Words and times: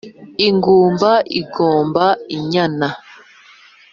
Ingumba 0.47 1.11
igomba 1.39 2.05
inyana 2.37 2.87